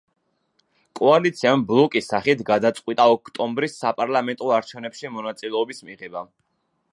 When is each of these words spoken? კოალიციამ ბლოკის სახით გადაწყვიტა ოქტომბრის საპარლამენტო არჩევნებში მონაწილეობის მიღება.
კოალიციამ 0.99 1.65
ბლოკის 1.71 2.09
სახით 2.13 2.41
გადაწყვიტა 2.47 3.07
ოქტომბრის 3.17 3.77
საპარლამენტო 3.83 4.51
არჩევნებში 4.57 5.13
მონაწილეობის 5.19 5.85
მიღება. 5.93 6.27